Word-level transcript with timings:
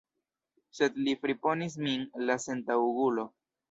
Sed 0.77 0.97
li 1.03 1.15
friponis 1.25 1.79
min, 1.87 2.11
la 2.27 2.43
sentaŭgulo! 2.51 3.33